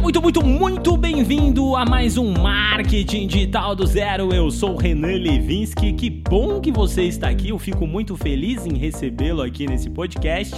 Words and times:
Muito, 0.00 0.22
muito, 0.22 0.42
muito 0.42 0.96
bem-vindo 0.96 1.76
a 1.76 1.84
mais 1.84 2.16
um 2.16 2.32
Marketing 2.32 3.26
Digital 3.26 3.76
do 3.76 3.86
Zero. 3.86 4.32
Eu 4.32 4.50
sou 4.50 4.74
Renan 4.74 5.18
Levinsky. 5.18 5.92
Que 5.92 6.08
bom 6.08 6.58
que 6.58 6.72
você 6.72 7.02
está 7.02 7.28
aqui. 7.28 7.50
Eu 7.50 7.58
fico 7.58 7.86
muito 7.86 8.16
feliz 8.16 8.64
em 8.64 8.78
recebê-lo 8.78 9.42
aqui 9.42 9.66
nesse 9.66 9.90
podcast. 9.90 10.56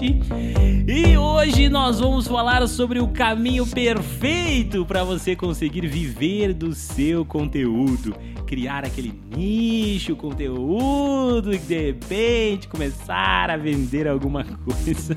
E 0.86 1.16
hoje 1.16 1.68
nós 1.68 1.98
vamos 1.98 2.28
falar 2.28 2.66
sobre 2.68 3.00
o 3.00 3.08
caminho 3.08 3.66
perfeito 3.66 4.86
para 4.86 5.02
você 5.02 5.34
conseguir 5.34 5.88
viver 5.88 6.54
do 6.54 6.72
seu 6.72 7.24
conteúdo 7.24 8.14
criar 8.52 8.84
aquele 8.84 9.14
nicho, 9.34 10.14
conteúdo 10.14 11.54
e 11.54 11.58
de 11.58 11.86
repente 11.86 12.68
começar 12.68 13.48
a 13.50 13.56
vender 13.56 14.06
alguma 14.06 14.44
coisa. 14.62 15.16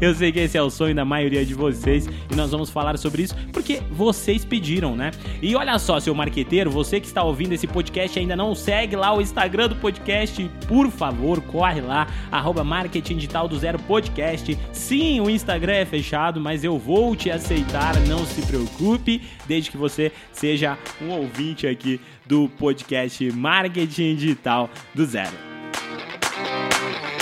Eu 0.00 0.14
sei 0.14 0.32
que 0.32 0.38
esse 0.38 0.56
é 0.56 0.62
o 0.62 0.70
sonho 0.70 0.94
da 0.94 1.04
maioria 1.04 1.44
de 1.44 1.52
vocês 1.52 2.06
e 2.06 2.34
nós 2.34 2.50
vamos 2.50 2.70
falar 2.70 2.96
sobre 2.96 3.24
isso 3.24 3.36
porque 3.52 3.82
vocês 3.90 4.42
pediram, 4.42 4.96
né? 4.96 5.10
E 5.42 5.54
olha 5.54 5.78
só, 5.78 6.00
seu 6.00 6.14
marqueteiro, 6.14 6.70
você 6.70 6.98
que 6.98 7.06
está 7.06 7.22
ouvindo 7.22 7.52
esse 7.52 7.66
podcast 7.66 8.18
e 8.18 8.22
ainda 8.22 8.34
não 8.34 8.54
segue 8.54 8.96
lá 8.96 9.14
o 9.14 9.20
Instagram 9.20 9.68
do 9.68 9.76
podcast, 9.76 10.50
por 10.66 10.90
favor, 10.90 11.42
corre 11.42 11.82
lá, 11.82 12.06
arroba 12.32 12.64
Marketing 12.64 13.16
Digital 13.16 13.46
do 13.46 13.58
Zero 13.58 13.78
Podcast. 13.80 14.58
Sim, 14.72 15.20
o 15.20 15.28
Instagram 15.28 15.74
é 15.74 15.84
fechado, 15.84 16.40
mas 16.40 16.64
eu 16.64 16.78
vou 16.78 17.14
te 17.14 17.30
aceitar, 17.30 18.00
não 18.08 18.24
se 18.24 18.40
preocupe, 18.46 19.20
desde 19.46 19.70
que 19.70 19.76
você 19.76 20.10
seja 20.32 20.78
um 21.02 21.10
ouvinte 21.10 21.66
aqui 21.66 22.00
do 22.26 22.48
podcast 22.48 23.30
Marketing 23.32 24.16
Digital 24.16 24.70
do 24.94 25.04
Zero. 25.04 25.54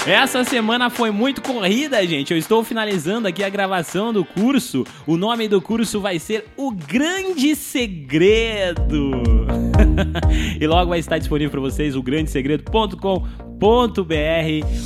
Essa 0.06 0.42
semana 0.42 0.90
foi 0.90 1.12
muito 1.12 1.40
corrida, 1.40 2.04
gente. 2.04 2.32
Eu 2.32 2.38
estou 2.38 2.64
finalizando 2.64 3.28
aqui 3.28 3.44
a 3.44 3.48
gravação 3.48 4.12
do 4.12 4.24
curso. 4.24 4.84
O 5.06 5.16
nome 5.16 5.46
do 5.46 5.62
curso 5.62 6.00
vai 6.00 6.18
ser 6.18 6.46
O 6.56 6.72
Grande 6.72 7.54
Segredo. 7.54 9.12
e 10.60 10.66
logo 10.66 10.90
vai 10.90 10.98
estar 10.98 11.18
disponível 11.18 11.52
para 11.52 11.60
vocês 11.60 11.94
o 11.94 12.02
grandesegredo.com 12.02 13.51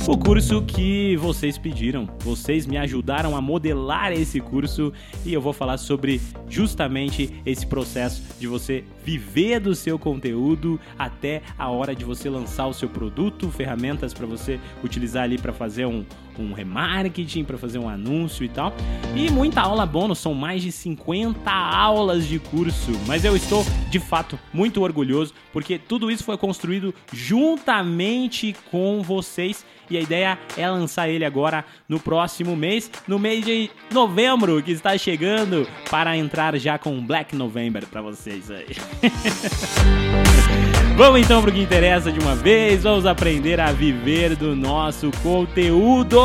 o 0.07 0.15
curso 0.15 0.61
que 0.61 1.17
vocês 1.17 1.57
pediram. 1.57 2.07
Vocês 2.19 2.67
me 2.67 2.77
ajudaram 2.77 3.35
a 3.35 3.41
modelar 3.41 4.11
esse 4.11 4.39
curso 4.39 4.93
e 5.25 5.33
eu 5.33 5.41
vou 5.41 5.51
falar 5.51 5.79
sobre 5.79 6.21
justamente 6.47 7.41
esse 7.43 7.65
processo 7.65 8.21
de 8.39 8.45
você 8.45 8.83
viver 9.03 9.59
do 9.59 9.73
seu 9.73 9.97
conteúdo 9.97 10.79
até 10.95 11.41
a 11.57 11.71
hora 11.71 11.95
de 11.95 12.05
você 12.05 12.29
lançar 12.29 12.67
o 12.67 12.73
seu 12.73 12.87
produto, 12.87 13.49
ferramentas 13.49 14.13
para 14.13 14.27
você 14.27 14.59
utilizar 14.83 15.23
ali 15.23 15.39
para 15.39 15.51
fazer 15.51 15.87
um, 15.87 16.05
um 16.43 16.53
remarketing, 16.53 17.43
para 17.43 17.57
fazer 17.57 17.79
um 17.79 17.89
anúncio 17.89 18.43
e 18.43 18.49
tal. 18.49 18.73
E 19.15 19.29
muita 19.29 19.61
aula 19.61 19.85
bônus, 19.85 20.19
são 20.19 20.33
mais 20.33 20.61
de 20.61 20.71
50 20.71 21.51
aulas 21.51 22.27
de 22.27 22.39
curso. 22.39 22.91
Mas 23.05 23.25
eu 23.25 23.35
estou 23.35 23.65
de 23.89 23.99
fato 23.99 24.39
muito 24.53 24.81
orgulhoso 24.81 25.33
porque 25.51 25.79
tudo 25.79 26.11
isso 26.11 26.23
foi 26.23 26.37
construído 26.37 26.93
juntamente 27.11 28.55
com 28.69 29.01
vocês 29.01 29.65
e 29.89 29.97
a 29.97 30.01
ideia 30.01 30.37
é 30.57 30.69
lançar 30.69 31.09
ele 31.09 31.23
agora 31.23 31.63
no 31.87 31.99
próximo 31.99 32.55
mês, 32.55 32.91
no 33.07 33.17
mês 33.17 33.45
de 33.45 33.69
novembro, 33.91 34.61
que 34.61 34.71
está 34.71 34.97
chegando, 34.97 35.67
para 35.89 36.17
entrar 36.17 36.57
já 36.57 36.77
com 36.77 37.05
Black 37.05 37.35
November 37.35 37.85
para 37.87 38.01
vocês 38.01 38.51
aí. 38.51 38.67
Vamos 40.97 41.21
então 41.21 41.43
pro 41.43 41.51
que 41.51 41.61
interessa 41.61 42.11
de 42.11 42.19
uma 42.19 42.35
vez, 42.35 42.81
vamos 42.81 43.05
aprender 43.05 43.59
a 43.59 43.71
viver 43.71 44.35
do 44.35 44.55
nosso 44.55 45.11
conteúdo! 45.21 46.19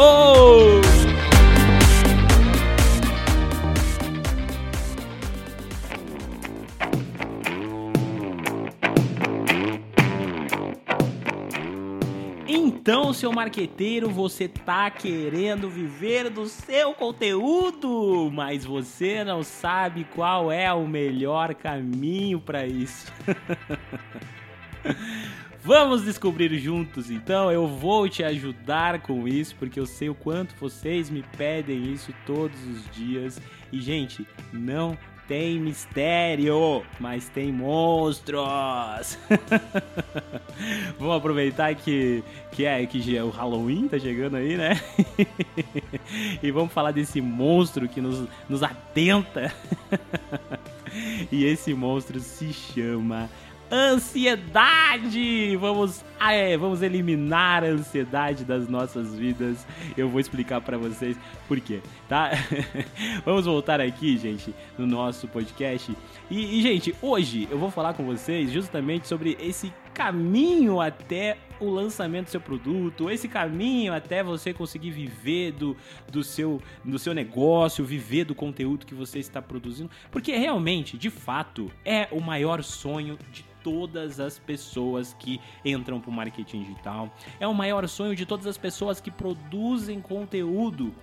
Então, 12.48 13.12
seu 13.12 13.30
marqueteiro, 13.30 14.08
você 14.08 14.48
tá 14.48 14.90
querendo 14.90 15.68
viver 15.68 16.30
do 16.30 16.46
seu 16.46 16.94
conteúdo, 16.94 18.30
mas 18.32 18.64
você 18.64 19.22
não 19.22 19.42
sabe 19.42 20.06
qual 20.14 20.50
é 20.50 20.72
o 20.72 20.88
melhor 20.88 21.54
caminho 21.54 22.40
para 22.40 22.66
isso. 22.66 23.12
Vamos 25.64 26.04
descobrir 26.04 26.58
juntos, 26.58 27.08
então. 27.10 27.50
Eu 27.50 27.68
vou 27.68 28.08
te 28.08 28.24
ajudar 28.24 29.00
com 29.00 29.28
isso, 29.28 29.54
porque 29.56 29.78
eu 29.78 29.86
sei 29.86 30.08
o 30.08 30.14
quanto 30.14 30.56
vocês 30.56 31.08
me 31.08 31.22
pedem 31.36 31.92
isso 31.92 32.12
todos 32.26 32.58
os 32.66 32.90
dias. 32.90 33.40
E, 33.70 33.80
gente, 33.80 34.26
não 34.52 34.98
tem 35.28 35.60
mistério, 35.60 36.84
mas 36.98 37.28
tem 37.28 37.52
monstros. 37.52 39.18
Vamos 40.98 41.16
aproveitar 41.16 41.74
que, 41.74 42.22
que 42.50 42.64
é 42.64 42.84
que 42.84 43.18
o 43.20 43.30
Halloween 43.30 43.88
tá 43.88 43.98
chegando 43.98 44.36
aí, 44.36 44.56
né? 44.56 44.80
e 46.42 46.50
vamos 46.50 46.72
falar 46.72 46.90
desse 46.90 47.20
monstro 47.20 47.88
que 47.88 48.00
nos, 48.00 48.28
nos 48.48 48.62
atenta. 48.62 49.52
e 51.32 51.44
esse 51.44 51.72
monstro 51.72 52.20
se 52.20 52.52
chama 52.52 53.30
ansiedade. 53.72 55.56
Vamos, 55.56 56.04
ah, 56.20 56.34
é, 56.34 56.56
vamos 56.58 56.82
eliminar 56.82 57.64
a 57.64 57.68
ansiedade 57.68 58.44
das 58.44 58.68
nossas 58.68 59.14
vidas. 59.14 59.66
Eu 59.96 60.10
vou 60.10 60.20
explicar 60.20 60.60
para 60.60 60.76
vocês 60.76 61.16
por 61.48 61.58
quê, 61.58 61.80
tá? 62.06 62.30
vamos 63.24 63.46
voltar 63.46 63.80
aqui, 63.80 64.18
gente, 64.18 64.54
no 64.76 64.86
nosso 64.86 65.26
podcast. 65.26 65.96
E, 66.30 66.58
e, 66.58 66.62
gente, 66.62 66.94
hoje 67.00 67.48
eu 67.50 67.58
vou 67.58 67.70
falar 67.70 67.94
com 67.94 68.04
vocês 68.04 68.52
justamente 68.52 69.08
sobre 69.08 69.38
esse 69.40 69.72
caminho 69.94 70.80
até 70.80 71.38
o 71.60 71.70
lançamento 71.70 72.26
do 72.26 72.30
seu 72.30 72.40
produto, 72.40 73.08
esse 73.08 73.28
caminho 73.28 73.92
até 73.92 74.22
você 74.22 74.52
conseguir 74.52 74.90
viver 74.90 75.52
do, 75.52 75.76
do, 76.10 76.24
seu, 76.24 76.60
do 76.84 76.98
seu 76.98 77.14
negócio, 77.14 77.84
viver 77.84 78.24
do 78.24 78.34
conteúdo 78.34 78.86
que 78.86 78.94
você 78.94 79.18
está 79.18 79.40
produzindo, 79.40 79.90
porque 80.10 80.34
realmente, 80.34 80.98
de 80.98 81.10
fato, 81.10 81.70
é 81.84 82.08
o 82.10 82.20
maior 82.20 82.62
sonho 82.62 83.18
de 83.30 83.44
todas 83.62 84.20
as 84.20 84.38
pessoas 84.38 85.14
que 85.18 85.40
entram 85.64 86.00
para 86.00 86.10
o 86.10 86.12
marketing 86.12 86.62
digital. 86.62 87.10
É 87.38 87.46
o 87.46 87.54
maior 87.54 87.86
sonho 87.88 88.14
de 88.14 88.26
todas 88.26 88.46
as 88.46 88.58
pessoas 88.58 89.00
que 89.00 89.10
produzem 89.10 90.00
conteúdo. 90.00 90.94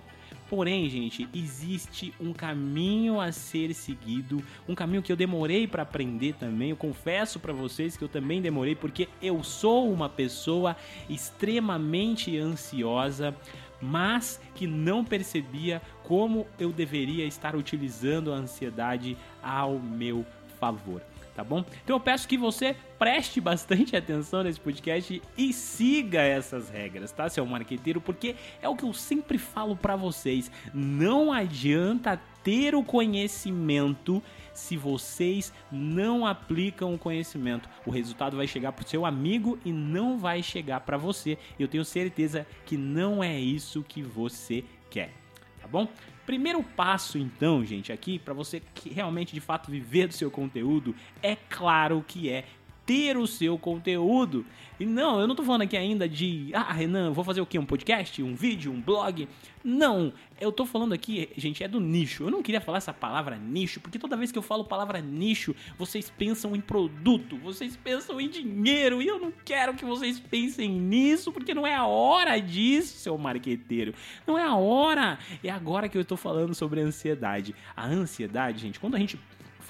Porém, 0.50 0.90
gente, 0.90 1.28
existe 1.32 2.12
um 2.20 2.32
caminho 2.32 3.20
a 3.20 3.30
ser 3.30 3.72
seguido, 3.72 4.42
um 4.68 4.74
caminho 4.74 5.00
que 5.00 5.12
eu 5.12 5.16
demorei 5.16 5.68
para 5.68 5.84
aprender 5.84 6.34
também. 6.34 6.70
Eu 6.70 6.76
confesso 6.76 7.38
para 7.38 7.52
vocês 7.52 7.96
que 7.96 8.02
eu 8.02 8.08
também 8.08 8.42
demorei 8.42 8.74
porque 8.74 9.08
eu 9.22 9.44
sou 9.44 9.92
uma 9.92 10.08
pessoa 10.08 10.76
extremamente 11.08 12.36
ansiosa, 12.36 13.32
mas 13.80 14.40
que 14.56 14.66
não 14.66 15.04
percebia 15.04 15.80
como 16.02 16.44
eu 16.58 16.72
deveria 16.72 17.24
estar 17.24 17.54
utilizando 17.54 18.32
a 18.32 18.36
ansiedade 18.36 19.16
ao 19.40 19.78
meu 19.78 20.26
favor 20.58 21.00
tá 21.34 21.44
bom? 21.44 21.64
Então 21.84 21.96
eu 21.96 22.00
peço 22.00 22.28
que 22.28 22.36
você 22.36 22.76
preste 22.98 23.40
bastante 23.40 23.96
atenção 23.96 24.42
nesse 24.42 24.60
podcast 24.60 25.22
e 25.36 25.52
siga 25.52 26.20
essas 26.20 26.68
regras, 26.68 27.12
tá, 27.12 27.28
seu 27.28 27.44
marqueteiro? 27.46 28.00
Porque 28.00 28.36
é 28.60 28.68
o 28.68 28.76
que 28.76 28.84
eu 28.84 28.92
sempre 28.92 29.38
falo 29.38 29.76
para 29.76 29.96
vocês. 29.96 30.50
Não 30.72 31.32
adianta 31.32 32.20
ter 32.42 32.74
o 32.74 32.82
conhecimento 32.82 34.22
se 34.52 34.76
vocês 34.76 35.52
não 35.70 36.26
aplicam 36.26 36.94
o 36.94 36.98
conhecimento. 36.98 37.68
O 37.86 37.90
resultado 37.90 38.36
vai 38.36 38.46
chegar 38.46 38.72
pro 38.72 38.88
seu 38.88 39.06
amigo 39.06 39.58
e 39.64 39.72
não 39.72 40.18
vai 40.18 40.42
chegar 40.42 40.80
para 40.80 40.96
você. 40.96 41.38
Eu 41.58 41.68
tenho 41.68 41.84
certeza 41.84 42.46
que 42.66 42.76
não 42.76 43.22
é 43.22 43.38
isso 43.38 43.82
que 43.82 44.02
você 44.02 44.64
quer, 44.90 45.12
tá 45.60 45.68
bom? 45.68 45.88
Primeiro 46.30 46.62
passo, 46.62 47.18
então, 47.18 47.64
gente, 47.64 47.90
aqui, 47.90 48.16
para 48.16 48.32
você 48.32 48.62
que 48.72 48.88
realmente 48.88 49.34
de 49.34 49.40
fato 49.40 49.68
viver 49.68 50.06
do 50.06 50.14
seu 50.14 50.30
conteúdo, 50.30 50.94
é 51.20 51.34
claro 51.34 52.04
que 52.06 52.30
é 52.30 52.44
ter 52.90 53.16
o 53.16 53.24
seu 53.24 53.56
conteúdo. 53.56 54.44
E 54.80 54.84
não, 54.84 55.20
eu 55.20 55.28
não 55.28 55.36
tô 55.36 55.44
falando 55.44 55.62
aqui 55.62 55.76
ainda 55.76 56.08
de, 56.08 56.50
ah, 56.52 56.72
Renan, 56.72 57.12
vou 57.12 57.22
fazer 57.22 57.40
o 57.40 57.46
quê? 57.46 57.56
Um 57.56 57.64
podcast, 57.64 58.20
um 58.20 58.34
vídeo, 58.34 58.72
um 58.72 58.80
blog? 58.80 59.28
Não, 59.62 60.12
eu 60.40 60.50
tô 60.50 60.66
falando 60.66 60.92
aqui, 60.92 61.28
gente, 61.36 61.62
é 61.62 61.68
do 61.68 61.78
nicho. 61.78 62.24
Eu 62.24 62.32
não 62.32 62.42
queria 62.42 62.60
falar 62.60 62.78
essa 62.78 62.92
palavra 62.92 63.36
nicho, 63.36 63.78
porque 63.78 63.96
toda 63.96 64.16
vez 64.16 64.32
que 64.32 64.38
eu 64.38 64.42
falo 64.42 64.64
palavra 64.64 65.00
nicho, 65.00 65.54
vocês 65.78 66.10
pensam 66.10 66.56
em 66.56 66.60
produto, 66.60 67.36
vocês 67.36 67.76
pensam 67.76 68.20
em 68.20 68.28
dinheiro, 68.28 69.00
e 69.00 69.06
eu 69.06 69.20
não 69.20 69.32
quero 69.44 69.74
que 69.74 69.84
vocês 69.84 70.18
pensem 70.18 70.68
nisso, 70.68 71.30
porque 71.30 71.54
não 71.54 71.64
é 71.64 71.76
a 71.76 71.86
hora 71.86 72.40
disso, 72.40 72.98
seu 72.98 73.16
marqueteiro. 73.16 73.94
Não 74.26 74.36
é 74.36 74.42
a 74.42 74.56
hora. 74.56 75.16
É 75.44 75.50
agora 75.50 75.88
que 75.88 75.96
eu 75.96 76.04
tô 76.04 76.16
falando 76.16 76.56
sobre 76.56 76.80
ansiedade. 76.80 77.54
A 77.76 77.86
ansiedade, 77.86 78.62
gente, 78.62 78.80
quando 78.80 78.96
a 78.96 78.98
gente 78.98 79.16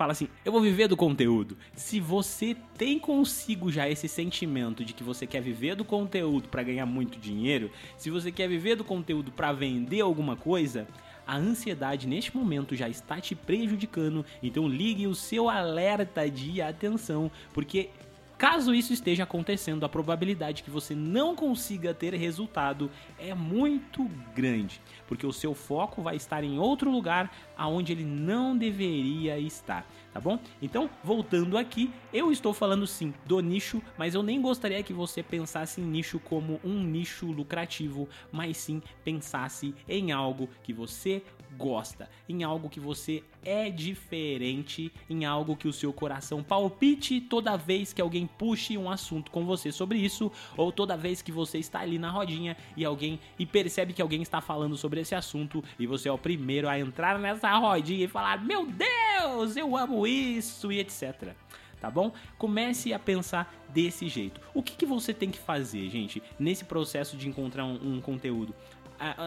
fala 0.00 0.12
assim: 0.12 0.29
eu 0.47 0.50
vou 0.50 0.62
viver 0.62 0.88
do 0.88 0.97
conteúdo. 0.97 1.58
Se 1.75 2.00
você 2.00 2.56
tem 2.79 2.99
consigo 2.99 3.70
já 3.70 3.87
esse 3.87 4.08
sentimento 4.08 4.82
de 4.82 4.94
que 4.94 5.05
você 5.05 5.26
quer 5.26 5.43
viver 5.43 5.75
do 5.75 5.85
conteúdo 5.85 6.49
para 6.49 6.62
ganhar 6.62 6.87
muito 6.87 7.19
dinheiro, 7.19 7.70
se 7.99 8.08
você 8.08 8.32
quer 8.32 8.49
viver 8.49 8.76
do 8.76 8.82
conteúdo 8.82 9.31
para 9.31 9.52
vender 9.52 10.00
alguma 10.00 10.37
coisa, 10.37 10.88
a 11.26 11.37
ansiedade 11.37 12.08
neste 12.08 12.35
momento 12.35 12.75
já 12.75 12.88
está 12.88 13.20
te 13.20 13.35
prejudicando, 13.35 14.25
então 14.43 14.67
ligue 14.67 15.06
o 15.06 15.14
seu 15.14 15.50
alerta 15.50 16.31
de 16.31 16.62
atenção, 16.62 17.31
porque 17.52 17.91
Caso 18.40 18.75
isso 18.75 18.94
esteja 18.94 19.25
acontecendo, 19.25 19.84
a 19.84 19.88
probabilidade 19.88 20.62
que 20.62 20.70
você 20.70 20.94
não 20.94 21.37
consiga 21.37 21.92
ter 21.92 22.14
resultado 22.14 22.90
é 23.19 23.34
muito 23.34 24.10
grande, 24.34 24.81
porque 25.06 25.26
o 25.26 25.32
seu 25.32 25.54
foco 25.54 26.00
vai 26.00 26.16
estar 26.16 26.42
em 26.42 26.58
outro 26.58 26.90
lugar 26.90 27.31
aonde 27.54 27.92
ele 27.92 28.02
não 28.06 28.56
deveria 28.56 29.38
estar 29.38 29.84
tá 30.10 30.19
bom? 30.19 30.38
Então, 30.60 30.88
voltando 31.04 31.56
aqui, 31.56 31.90
eu 32.12 32.32
estou 32.32 32.52
falando 32.52 32.87
sim 32.87 33.12
do 33.26 33.38
nicho, 33.40 33.82
mas 33.96 34.14
eu 34.14 34.22
nem 34.22 34.40
gostaria 34.40 34.82
que 34.82 34.92
você 34.92 35.22
pensasse 35.22 35.81
em 35.81 35.84
nicho 35.84 36.19
como 36.19 36.58
um 36.64 36.82
nicho 36.82 37.26
lucrativo, 37.26 38.08
mas 38.32 38.56
sim 38.56 38.82
pensasse 39.04 39.75
em 39.87 40.12
algo 40.12 40.48
que 40.62 40.72
você 40.72 41.22
gosta, 41.56 42.08
em 42.29 42.43
algo 42.43 42.69
que 42.69 42.81
você 42.81 43.23
é 43.44 43.70
diferente, 43.70 44.93
em 45.08 45.25
algo 45.25 45.56
que 45.56 45.69
o 45.69 45.73
seu 45.73 45.93
coração 45.93 46.43
palpite 46.43 47.20
toda 47.20 47.56
vez 47.56 47.93
que 47.93 48.00
alguém 48.02 48.26
puxe 48.26 48.76
um 48.76 48.91
assunto 48.91 49.31
com 49.31 49.44
você 49.44 49.73
sobre 49.73 49.99
isso, 49.99 50.31
ou 50.56 50.70
toda 50.70 50.97
vez 50.97 51.23
que 51.23 51.32
você 51.32 51.58
está 51.58 51.81
ali 51.81 51.99
na 51.99 52.11
rodinha 52.11 52.56
e 52.76 52.85
alguém 52.85 53.19
e 53.38 53.47
percebe 53.47 53.93
que 53.93 54.02
alguém 54.02 54.23
está 54.23 54.41
falando 54.41 54.76
sobre 54.76 55.00
esse 55.00 55.14
assunto 55.14 55.62
e 55.79 55.87
você 55.87 56.08
é 56.08 56.12
o 56.12 56.19
primeiro 56.19 56.69
a 56.69 56.79
entrar 56.79 57.19
nessa 57.19 57.52
rodinha 57.56 58.05
e 58.05 58.08
falar: 58.08 58.44
"Meu 58.44 58.67
Deus, 58.67 59.56
eu 59.56 59.76
amo 59.76 60.06
isso 60.06 60.70
e 60.73 60.79
etc. 60.79 61.35
Tá 61.81 61.91
bom? 61.91 62.12
Comece 62.37 62.93
a 62.93 62.99
pensar 62.99 63.55
desse 63.70 64.06
jeito. 64.06 64.38
O 64.52 64.62
que, 64.62 64.76
que 64.76 64.85
você 64.85 65.14
tem 65.14 65.31
que 65.31 65.38
fazer, 65.38 65.88
gente, 65.88 66.23
nesse 66.38 66.64
processo 66.64 67.17
de 67.17 67.26
encontrar 67.26 67.64
um, 67.64 67.94
um 67.97 68.00
conteúdo? 68.02 68.55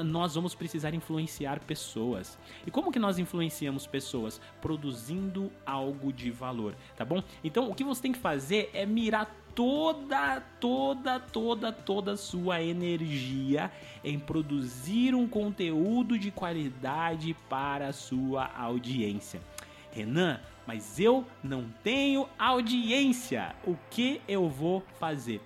Nós 0.05 0.35
vamos 0.35 0.53
precisar 0.55 0.93
influenciar 0.93 1.59
pessoas. 1.59 2.37
E 2.65 2.71
como 2.71 2.91
que 2.91 2.99
nós 2.99 3.17
influenciamos 3.19 3.87
pessoas? 3.87 4.39
Produzindo 4.61 5.51
algo 5.65 6.13
de 6.13 6.31
valor, 6.31 6.75
tá 6.95 7.03
bom? 7.03 7.23
Então 7.43 7.69
o 7.69 7.75
que 7.75 7.83
você 7.83 8.01
tem 8.01 8.11
que 8.11 8.19
fazer 8.19 8.69
é 8.73 8.85
mirar 8.85 9.43
toda, 9.55 10.41
toda, 10.59 11.19
toda, 11.19 11.71
toda 11.71 12.17
sua 12.17 12.61
energia 12.61 13.71
em 14.03 14.19
produzir 14.19 15.13
um 15.13 15.27
conteúdo 15.27 16.17
de 16.17 16.31
qualidade 16.31 17.35
para 17.49 17.87
a 17.87 17.93
sua 17.93 18.49
audiência. 18.57 19.41
Renan, 19.91 20.39
mas 20.65 20.99
eu 20.99 21.25
não 21.43 21.65
tenho 21.83 22.27
audiência. 22.37 23.55
O 23.65 23.75
que 23.91 24.21
eu 24.27 24.49
vou 24.49 24.83
fazer? 24.99 25.39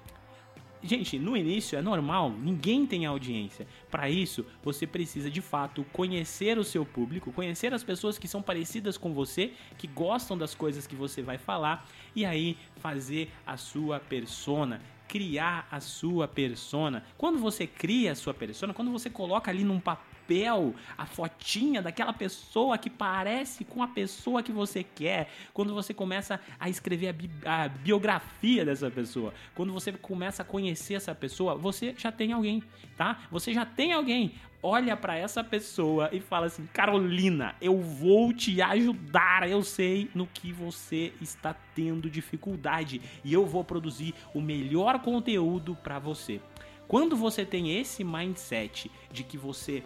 Gente, 0.88 1.20
no 1.20 1.36
início 1.36 1.78
é 1.78 1.82
normal, 1.82 2.32
ninguém 2.32 2.86
tem 2.86 3.06
audiência. 3.06 3.68
Para 3.92 4.10
isso, 4.10 4.46
você 4.64 4.88
precisa 4.88 5.30
de 5.30 5.42
fato 5.42 5.86
conhecer 5.92 6.58
o 6.58 6.64
seu 6.64 6.86
público, 6.86 7.30
conhecer 7.34 7.74
as 7.74 7.84
pessoas 7.84 8.18
que 8.18 8.26
são 8.26 8.42
parecidas 8.42 8.98
com 8.98 9.14
você, 9.14 9.52
que 9.78 9.86
gostam 9.86 10.38
das 10.38 10.56
coisas 10.56 10.88
que 10.88 10.96
você 10.96 11.22
vai 11.22 11.38
falar 11.38 11.86
e 12.16 12.24
aí 12.24 12.58
fazer 12.78 13.30
a 13.46 13.58
sua 13.58 14.00
persona, 14.00 14.82
criar 15.10 15.68
a 15.70 15.82
sua 15.82 16.26
persona. 16.26 17.04
Quando 17.18 17.38
você 17.38 17.68
cria 17.68 18.14
a 18.14 18.16
sua 18.16 18.34
persona, 18.34 18.74
quando 18.74 18.90
você 18.90 19.10
coloca 19.10 19.52
ali 19.52 19.66
num 19.66 19.82
papel 19.82 20.07
papel, 20.28 20.76
a 20.98 21.06
fotinha 21.06 21.82
daquela 21.82 22.12
pessoa 22.12 22.78
que 22.78 22.90
parece 22.90 23.64
com 23.64 23.82
a 23.82 23.88
pessoa 23.88 24.44
que 24.44 24.52
você 24.52 24.84
quer, 24.84 25.30
quando 25.54 25.74
você 25.74 25.94
começa 25.94 26.40
a 26.60 26.70
escrever 26.70 27.08
a, 27.08 27.14
bi 27.14 27.32
a 27.46 27.70
biografia 27.70 28.66
dessa 28.66 28.92
pessoa, 28.92 29.34
quando 29.56 29.72
você 29.72 29.92
começa 29.94 30.42
a 30.42 30.46
conhecer 30.46 30.96
essa 30.96 31.16
pessoa, 31.16 31.56
você 31.56 31.96
já 31.98 32.12
tem 32.12 32.34
alguém, 32.34 32.62
tá? 32.98 33.22
Você 33.32 33.54
já 33.54 33.66
tem 33.66 33.94
alguém 33.94 34.34
olha 34.62 34.98
para 34.98 35.16
essa 35.16 35.44
pessoa 35.44 36.10
e 36.12 36.20
fala 36.20 36.48
assim: 36.48 36.68
Carolina, 36.74 37.56
eu 37.62 37.80
vou 37.80 38.34
te 38.34 38.62
ajudar. 38.62 39.48
Eu 39.48 39.64
sei 39.64 40.10
no 40.14 40.28
que 40.28 40.52
você 40.52 41.14
está 41.22 41.56
tendo 41.76 42.10
dificuldade 42.10 43.00
e 43.24 43.32
eu 43.32 43.46
vou 43.46 43.64
produzir 43.64 44.14
o 44.34 44.42
melhor 44.42 45.00
conteúdo 45.00 45.76
para 45.76 46.00
você. 46.00 46.42
Quando 46.88 47.18
você 47.18 47.46
tem 47.46 47.78
esse 47.78 48.04
mindset 48.04 48.90
de 49.12 49.24
que 49.24 49.38
você 49.38 49.84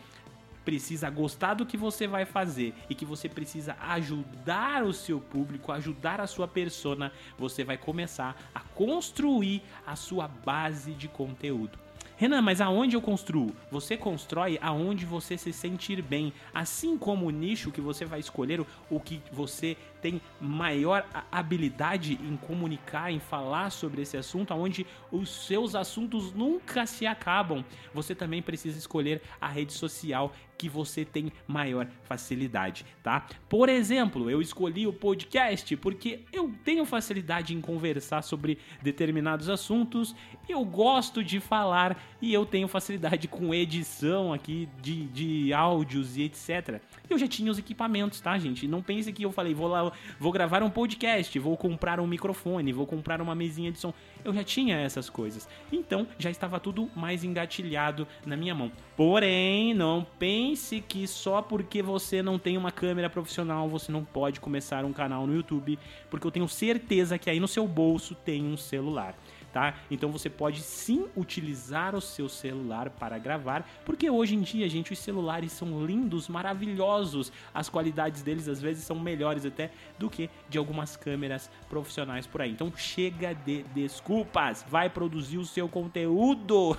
precisa 0.63 1.09
gostar 1.09 1.53
do 1.53 1.65
que 1.65 1.77
você 1.77 2.07
vai 2.07 2.25
fazer 2.25 2.73
e 2.89 2.95
que 2.95 3.05
você 3.05 3.27
precisa 3.27 3.75
ajudar 3.79 4.83
o 4.83 4.93
seu 4.93 5.19
público, 5.19 5.71
ajudar 5.71 6.21
a 6.21 6.27
sua 6.27 6.47
persona, 6.47 7.11
você 7.37 7.63
vai 7.63 7.77
começar 7.77 8.35
a 8.53 8.59
construir 8.59 9.61
a 9.85 9.95
sua 9.95 10.27
base 10.27 10.93
de 10.93 11.07
conteúdo. 11.07 11.79
Renan, 12.21 12.43
mas 12.43 12.61
aonde 12.61 12.95
eu 12.95 13.01
construo? 13.01 13.51
Você 13.71 13.97
constrói 13.97 14.59
aonde 14.61 15.07
você 15.07 15.39
se 15.39 15.51
sentir 15.51 16.03
bem. 16.03 16.31
Assim 16.53 16.95
como 16.95 17.25
o 17.25 17.31
nicho 17.31 17.71
que 17.71 17.81
você 17.81 18.05
vai 18.05 18.19
escolher, 18.19 18.63
o 18.91 18.99
que 18.99 19.19
você 19.31 19.75
tem 20.01 20.21
maior 20.39 21.05
habilidade 21.31 22.13
em 22.13 22.35
comunicar, 22.35 23.11
em 23.11 23.19
falar 23.19 23.69
sobre 23.69 24.01
esse 24.01 24.17
assunto, 24.17 24.51
aonde 24.51 24.85
os 25.11 25.45
seus 25.45 25.75
assuntos 25.75 26.33
nunca 26.33 26.85
se 26.85 27.05
acabam. 27.05 27.63
Você 27.93 28.15
também 28.15 28.41
precisa 28.41 28.77
escolher 28.77 29.21
a 29.39 29.47
rede 29.47 29.73
social 29.73 30.33
que 30.61 30.69
você 30.69 31.03
tem 31.03 31.31
maior 31.47 31.87
facilidade, 32.03 32.85
tá? 33.01 33.25
Por 33.49 33.67
exemplo, 33.67 34.29
eu 34.29 34.39
escolhi 34.39 34.85
o 34.85 34.93
podcast 34.93 35.75
porque 35.77 36.19
eu 36.31 36.53
tenho 36.63 36.85
facilidade 36.85 37.55
em 37.55 37.59
conversar 37.59 38.21
sobre 38.21 38.59
determinados 38.79 39.49
assuntos, 39.49 40.15
eu 40.47 40.63
gosto 40.63 41.23
de 41.23 41.39
falar 41.39 41.99
e 42.21 42.31
eu 42.31 42.45
tenho 42.45 42.67
facilidade 42.67 43.27
com 43.27 43.51
edição 43.55 44.31
aqui 44.31 44.69
de, 44.79 45.07
de 45.07 45.51
áudios 45.51 46.15
e 46.15 46.23
etc. 46.25 46.79
Eu 47.09 47.17
já 47.17 47.27
tinha 47.27 47.51
os 47.51 47.57
equipamentos, 47.57 48.21
tá, 48.21 48.37
gente? 48.37 48.67
Não 48.67 48.83
pense 48.83 49.11
que 49.11 49.25
eu 49.25 49.31
falei, 49.31 49.55
vou 49.55 49.67
lá, 49.67 49.90
vou 50.19 50.31
gravar 50.31 50.63
um 50.63 50.69
podcast, 50.69 51.37
vou 51.39 51.57
comprar 51.57 51.99
um 51.99 52.07
microfone, 52.07 52.73
vou 52.73 52.85
comprar 52.85 53.21
uma 53.21 53.35
mesinha 53.35 53.71
de 53.71 53.79
som. 53.79 53.93
Eu 54.23 54.33
já 54.33 54.43
tinha 54.43 54.77
essas 54.77 55.09
coisas. 55.09 55.47
Então, 55.71 56.07
já 56.17 56.29
estava 56.29 56.59
tudo 56.59 56.89
mais 56.95 57.23
engatilhado 57.23 58.07
na 58.25 58.37
minha 58.37 58.53
mão. 58.53 58.71
Porém, 58.95 59.73
não 59.73 60.05
pense 60.19 60.81
que 60.81 61.07
só 61.07 61.41
porque 61.41 61.81
você 61.81 62.21
não 62.21 62.37
tem 62.37 62.57
uma 62.57 62.71
câmera 62.71 63.09
profissional 63.09 63.69
você 63.69 63.91
não 63.91 64.03
pode 64.03 64.39
começar 64.39 64.85
um 64.85 64.93
canal 64.93 65.25
no 65.25 65.35
YouTube, 65.35 65.79
porque 66.09 66.27
eu 66.27 66.31
tenho 66.31 66.47
certeza 66.47 67.17
que 67.17 67.29
aí 67.29 67.39
no 67.39 67.47
seu 67.47 67.67
bolso 67.67 68.15
tem 68.15 68.43
um 68.45 68.57
celular 68.57 69.15
tá? 69.51 69.75
Então 69.89 70.11
você 70.11 70.29
pode 70.29 70.61
sim 70.61 71.07
utilizar 71.15 71.95
o 71.95 72.01
seu 72.01 72.27
celular 72.29 72.89
para 72.89 73.17
gravar, 73.17 73.67
porque 73.85 74.09
hoje 74.09 74.35
em 74.35 74.41
dia, 74.41 74.67
gente, 74.69 74.93
os 74.93 74.99
celulares 74.99 75.51
são 75.51 75.85
lindos, 75.85 76.27
maravilhosos. 76.27 77.31
As 77.53 77.69
qualidades 77.69 78.21
deles 78.21 78.47
às 78.47 78.61
vezes 78.61 78.83
são 78.83 78.99
melhores 78.99 79.45
até 79.45 79.71
do 79.99 80.09
que 80.09 80.29
de 80.49 80.57
algumas 80.57 80.95
câmeras 80.95 81.49
profissionais 81.69 82.25
por 82.25 82.41
aí. 82.41 82.51
Então 82.51 82.71
chega 82.75 83.33
de 83.33 83.63
desculpas, 83.63 84.65
vai 84.69 84.89
produzir 84.89 85.37
o 85.37 85.45
seu 85.45 85.67
conteúdo. 85.67 86.77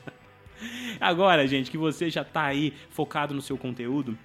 Agora, 1.00 1.46
gente, 1.46 1.70
que 1.70 1.78
você 1.78 2.08
já 2.08 2.24
tá 2.24 2.44
aí 2.44 2.72
focado 2.90 3.34
no 3.34 3.42
seu 3.42 3.58
conteúdo, 3.58 4.16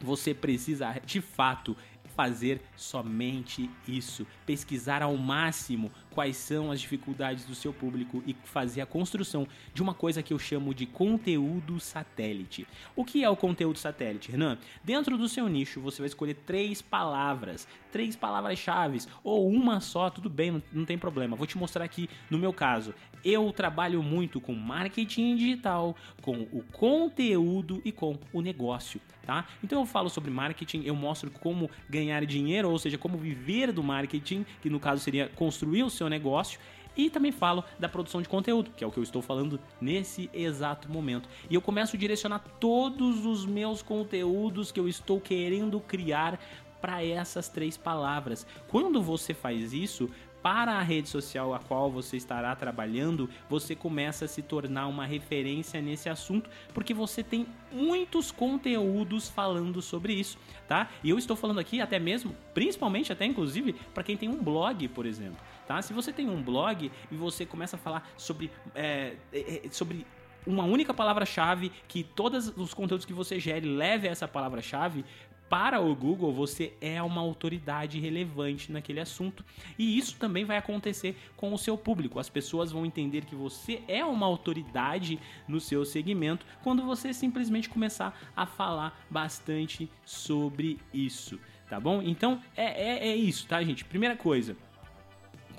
você 0.00 0.34
precisa 0.34 1.00
de 1.04 1.20
fato 1.20 1.76
fazer 2.16 2.60
somente 2.76 3.70
isso, 3.86 4.26
pesquisar 4.44 5.02
ao 5.02 5.16
máximo 5.16 5.90
quais 6.12 6.36
são 6.36 6.70
as 6.70 6.80
dificuldades 6.80 7.44
do 7.44 7.54
seu 7.54 7.72
público 7.72 8.22
e 8.26 8.36
fazer 8.44 8.80
a 8.80 8.86
construção 8.86 9.46
de 9.74 9.82
uma 9.82 9.94
coisa 9.94 10.22
que 10.22 10.32
eu 10.32 10.38
chamo 10.38 10.74
de 10.74 10.86
conteúdo 10.86 11.80
satélite. 11.80 12.66
O 12.94 13.04
que 13.04 13.24
é 13.24 13.28
o 13.28 13.36
conteúdo 13.36 13.78
satélite, 13.78 14.30
Renan? 14.30 14.58
Dentro 14.84 15.18
do 15.18 15.28
seu 15.28 15.48
nicho, 15.48 15.80
você 15.80 16.02
vai 16.02 16.06
escolher 16.06 16.34
três 16.34 16.80
palavras, 16.80 17.66
três 17.90 18.14
palavras-chave, 18.14 19.00
ou 19.24 19.48
uma 19.48 19.80
só, 19.80 20.10
tudo 20.10 20.28
bem, 20.28 20.62
não, 20.72 20.84
tem 20.84 20.98
problema. 20.98 21.36
Vou 21.36 21.46
te 21.46 21.58
mostrar 21.58 21.84
aqui 21.84 22.08
no 22.30 22.38
meu 22.38 22.52
caso. 22.52 22.94
Eu 23.24 23.52
trabalho 23.52 24.02
muito 24.02 24.40
com 24.40 24.52
marketing 24.54 25.36
digital, 25.36 25.96
com 26.20 26.42
o 26.52 26.64
conteúdo 26.72 27.80
e 27.84 27.92
com 27.92 28.18
o 28.32 28.40
negócio, 28.40 29.00
tá? 29.24 29.46
Então 29.62 29.80
eu 29.80 29.86
falo 29.86 30.10
sobre 30.10 30.30
marketing, 30.30 30.82
eu 30.84 30.96
mostro 30.96 31.30
como 31.30 31.70
ganhar 31.88 32.26
dinheiro, 32.26 32.68
ou 32.68 32.78
seja, 32.78 32.98
como 32.98 33.16
viver 33.16 33.72
do 33.72 33.82
marketing, 33.82 34.44
que 34.60 34.68
no 34.68 34.80
caso 34.80 35.02
seria 35.02 35.28
construir 35.28 35.84
o 35.84 35.90
seu 35.90 36.01
negócio. 36.08 36.58
E 36.96 37.08
também 37.08 37.32
falo 37.32 37.64
da 37.78 37.88
produção 37.88 38.20
de 38.20 38.28
conteúdo, 38.28 38.70
que 38.76 38.84
é 38.84 38.86
o 38.86 38.90
que 38.90 38.98
eu 38.98 39.02
estou 39.02 39.22
falando 39.22 39.58
nesse 39.80 40.28
exato 40.32 40.90
momento. 40.90 41.28
E 41.48 41.54
eu 41.54 41.62
começo 41.62 41.96
a 41.96 41.98
direcionar 41.98 42.40
todos 42.60 43.24
os 43.24 43.46
meus 43.46 43.80
conteúdos 43.82 44.70
que 44.70 44.78
eu 44.78 44.86
estou 44.86 45.18
querendo 45.18 45.80
criar 45.80 46.38
para 46.82 47.02
essas 47.02 47.48
três 47.48 47.76
palavras. 47.76 48.46
Quando 48.68 49.00
você 49.00 49.32
faz 49.32 49.72
isso, 49.72 50.10
para 50.42 50.72
a 50.72 50.82
rede 50.82 51.08
social 51.08 51.54
a 51.54 51.60
qual 51.60 51.90
você 51.90 52.16
estará 52.16 52.54
trabalhando, 52.56 53.30
você 53.48 53.76
começa 53.76 54.24
a 54.24 54.28
se 54.28 54.42
tornar 54.42 54.88
uma 54.88 55.06
referência 55.06 55.80
nesse 55.80 56.08
assunto, 56.08 56.50
porque 56.74 56.92
você 56.92 57.22
tem 57.22 57.46
muitos 57.70 58.32
conteúdos 58.32 59.28
falando 59.28 59.80
sobre 59.80 60.12
isso, 60.14 60.36
tá? 60.66 60.90
E 61.04 61.10
eu 61.10 61.16
estou 61.16 61.36
falando 61.36 61.60
aqui 61.60 61.80
até 61.80 61.98
mesmo, 61.98 62.34
principalmente 62.52 63.12
até 63.12 63.24
inclusive 63.24 63.74
para 63.94 64.02
quem 64.02 64.16
tem 64.16 64.28
um 64.28 64.42
blog, 64.42 64.88
por 64.88 65.06
exemplo, 65.06 65.38
tá? 65.66 65.80
Se 65.82 65.92
você 65.92 66.12
tem 66.12 66.28
um 66.28 66.42
blog 66.42 66.90
e 67.10 67.14
você 67.16 67.44
começa 67.46 67.76
a 67.76 67.78
falar 67.78 68.08
sobre, 68.16 68.50
é, 68.74 69.16
é, 69.32 69.62
sobre 69.70 70.06
uma 70.46 70.64
única 70.64 70.92
palavra-chave, 70.92 71.70
que 71.86 72.02
todos 72.02 72.52
os 72.56 72.74
conteúdos 72.74 73.06
que 73.06 73.12
você 73.12 73.38
gere 73.38 73.66
leve 73.66 74.08
a 74.08 74.10
essa 74.10 74.26
palavra-chave, 74.26 75.04
para 75.52 75.78
o 75.82 75.94
Google 75.94 76.32
você 76.32 76.72
é 76.80 77.02
uma 77.02 77.20
autoridade 77.20 78.00
relevante 78.00 78.72
naquele 78.72 79.00
assunto. 79.00 79.44
E 79.78 79.98
isso 79.98 80.16
também 80.16 80.46
vai 80.46 80.56
acontecer 80.56 81.14
com 81.36 81.52
o 81.52 81.58
seu 81.58 81.76
público. 81.76 82.18
As 82.18 82.30
pessoas 82.30 82.72
vão 82.72 82.86
entender 82.86 83.26
que 83.26 83.34
você 83.34 83.82
é 83.86 84.02
uma 84.02 84.24
autoridade 84.24 85.20
no 85.46 85.60
seu 85.60 85.84
segmento 85.84 86.46
quando 86.62 86.82
você 86.82 87.12
simplesmente 87.12 87.68
começar 87.68 88.18
a 88.34 88.46
falar 88.46 88.98
bastante 89.10 89.90
sobre 90.06 90.78
isso, 90.90 91.38
tá 91.68 91.78
bom? 91.78 92.00
Então 92.00 92.40
é, 92.56 92.64
é, 92.64 93.08
é 93.08 93.16
isso, 93.16 93.46
tá, 93.46 93.62
gente? 93.62 93.84
Primeira 93.84 94.16
coisa, 94.16 94.56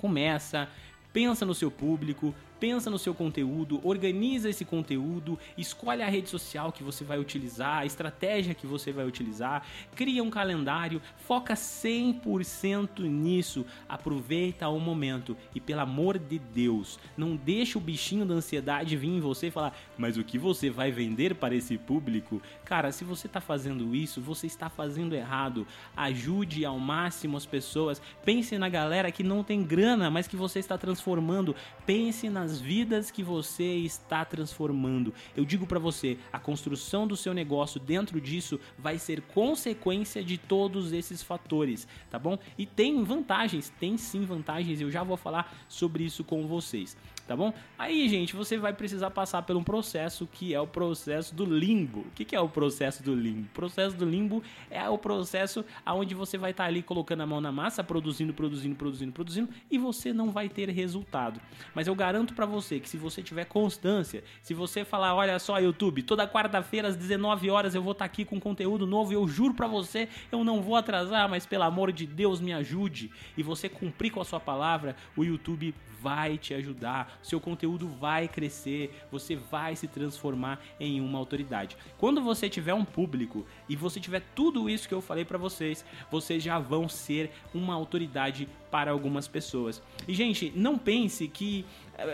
começa, 0.04 0.68
pensa 1.14 1.46
no 1.46 1.54
seu 1.54 1.70
público, 1.70 2.34
pensa 2.64 2.88
no 2.88 2.98
seu 2.98 3.14
conteúdo, 3.14 3.78
organiza 3.84 4.48
esse 4.48 4.64
conteúdo, 4.64 5.38
escolhe 5.54 6.00
a 6.00 6.08
rede 6.08 6.30
social 6.30 6.72
que 6.72 6.82
você 6.82 7.04
vai 7.04 7.18
utilizar, 7.18 7.80
a 7.80 7.84
estratégia 7.84 8.54
que 8.54 8.66
você 8.66 8.90
vai 8.90 9.04
utilizar, 9.04 9.66
cria 9.94 10.24
um 10.24 10.30
calendário, 10.30 11.02
foca 11.14 11.52
100% 11.52 13.00
nisso, 13.00 13.66
aproveita 13.86 14.66
o 14.70 14.80
momento 14.80 15.36
e 15.54 15.60
pelo 15.60 15.82
amor 15.82 16.18
de 16.18 16.38
Deus, 16.38 16.98
não 17.18 17.36
deixa 17.36 17.76
o 17.76 17.82
bichinho 17.82 18.24
da 18.24 18.32
ansiedade 18.32 18.96
vir 18.96 19.10
em 19.10 19.20
você 19.20 19.48
e 19.48 19.50
falar: 19.50 19.76
"Mas 19.98 20.16
o 20.16 20.24
que 20.24 20.38
você 20.38 20.70
vai 20.70 20.90
vender 20.90 21.34
para 21.34 21.54
esse 21.54 21.76
público?". 21.76 22.40
Cara, 22.64 22.90
se 22.92 23.04
você 23.04 23.26
está 23.26 23.42
fazendo 23.42 23.94
isso, 23.94 24.22
você 24.22 24.46
está 24.46 24.70
fazendo 24.70 25.14
errado. 25.14 25.66
Ajude 25.94 26.64
ao 26.64 26.78
máximo 26.78 27.36
as 27.36 27.44
pessoas. 27.44 28.00
Pense 28.24 28.56
na 28.56 28.70
galera 28.70 29.12
que 29.12 29.22
não 29.22 29.44
tem 29.44 29.62
grana, 29.62 30.10
mas 30.10 30.26
que 30.26 30.34
você 30.34 30.60
está 30.60 30.78
transformando. 30.78 31.54
Pense 31.84 32.30
nas 32.30 32.53
as 32.54 32.60
vidas 32.60 33.10
que 33.10 33.22
você 33.22 33.64
está 33.64 34.24
transformando. 34.24 35.12
Eu 35.36 35.44
digo 35.44 35.66
para 35.66 35.80
você, 35.80 36.16
a 36.32 36.38
construção 36.38 37.04
do 37.04 37.16
seu 37.16 37.34
negócio 37.34 37.80
dentro 37.80 38.20
disso 38.20 38.60
vai 38.78 38.96
ser 38.96 39.22
consequência 39.22 40.22
de 40.22 40.38
todos 40.38 40.92
esses 40.92 41.20
fatores, 41.20 41.88
tá 42.08 42.16
bom? 42.16 42.38
E 42.56 42.64
tem 42.64 43.02
vantagens, 43.02 43.72
tem 43.80 43.98
sim 43.98 44.24
vantagens, 44.24 44.80
eu 44.80 44.88
já 44.88 45.02
vou 45.02 45.16
falar 45.16 45.52
sobre 45.68 46.04
isso 46.04 46.22
com 46.22 46.46
vocês 46.46 46.96
tá 47.26 47.36
bom? 47.36 47.52
Aí, 47.78 48.08
gente, 48.08 48.34
você 48.34 48.56
vai 48.58 48.72
precisar 48.72 49.10
passar 49.10 49.42
por 49.42 49.56
um 49.56 49.64
processo 49.64 50.26
que 50.26 50.54
é 50.54 50.60
o 50.60 50.66
processo 50.66 51.34
do 51.34 51.44
limbo. 51.44 52.00
O 52.00 52.10
que, 52.14 52.34
é 52.34 52.40
o 52.40 52.48
processo 52.48 53.02
do 53.02 53.14
limbo? 53.14 53.42
O 53.42 53.54
processo 53.54 53.96
do 53.96 54.04
limbo 54.04 54.42
é 54.70 54.88
o 54.88 54.98
processo 54.98 55.64
onde 55.86 56.14
você 56.14 56.36
vai 56.36 56.50
estar 56.50 56.64
tá 56.64 56.68
ali 56.68 56.82
colocando 56.82 57.22
a 57.22 57.26
mão 57.26 57.40
na 57.40 57.52
massa, 57.52 57.82
produzindo, 57.82 58.32
produzindo, 58.32 58.74
produzindo, 58.74 59.12
produzindo, 59.12 59.48
e 59.70 59.78
você 59.78 60.12
não 60.12 60.30
vai 60.30 60.48
ter 60.48 60.68
resultado. 60.68 61.40
Mas 61.74 61.86
eu 61.86 61.94
garanto 61.94 62.34
para 62.34 62.46
você 62.46 62.78
que 62.78 62.88
se 62.88 62.96
você 62.96 63.22
tiver 63.22 63.44
constância, 63.44 64.22
se 64.42 64.54
você 64.54 64.84
falar, 64.84 65.14
olha 65.14 65.38
só, 65.38 65.58
YouTube, 65.58 66.02
toda 66.02 66.28
quarta-feira 66.28 66.88
às 66.88 66.96
19 66.96 67.50
horas 67.50 67.74
eu 67.74 67.82
vou 67.82 67.92
estar 67.92 68.04
tá 68.04 68.06
aqui 68.06 68.24
com 68.24 68.38
conteúdo 68.38 68.86
novo, 68.86 69.12
eu 69.12 69.26
juro 69.26 69.54
para 69.54 69.66
você, 69.66 70.08
eu 70.30 70.44
não 70.44 70.60
vou 70.60 70.76
atrasar, 70.76 71.28
mas 71.28 71.46
pelo 71.46 71.64
amor 71.64 71.92
de 71.92 72.06
Deus, 72.06 72.40
me 72.40 72.52
ajude. 72.52 73.10
E 73.36 73.42
você 73.42 73.68
cumprir 73.68 74.10
com 74.10 74.20
a 74.20 74.24
sua 74.24 74.40
palavra, 74.40 74.96
o 75.16 75.24
YouTube 75.24 75.74
vai 76.00 76.36
te 76.36 76.52
ajudar, 76.52 77.13
seu 77.22 77.40
conteúdo 77.40 77.88
vai 77.88 78.28
crescer, 78.28 78.94
você 79.10 79.36
vai 79.36 79.76
se 79.76 79.88
transformar 79.88 80.60
em 80.78 81.00
uma 81.00 81.18
autoridade. 81.18 81.76
Quando 81.98 82.20
você 82.20 82.48
tiver 82.48 82.74
um 82.74 82.84
público 82.84 83.46
e 83.68 83.76
você 83.76 84.00
tiver 84.00 84.22
tudo 84.34 84.68
isso 84.68 84.88
que 84.88 84.94
eu 84.94 85.00
falei 85.00 85.24
para 85.24 85.38
vocês, 85.38 85.84
vocês 86.10 86.42
já 86.42 86.58
vão 86.58 86.88
ser 86.88 87.30
uma 87.52 87.74
autoridade 87.74 88.48
para 88.70 88.90
algumas 88.90 89.28
pessoas. 89.28 89.82
E 90.08 90.14
gente, 90.14 90.52
não 90.54 90.76
pense 90.76 91.28
que 91.28 91.64